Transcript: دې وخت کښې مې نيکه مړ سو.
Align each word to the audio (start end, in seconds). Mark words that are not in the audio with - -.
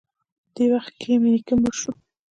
دې 0.55 0.65
وخت 0.73 0.91
کښې 0.99 1.15
مې 1.21 1.29
نيکه 1.33 1.53
مړ 1.61 1.73
سو. 1.81 1.91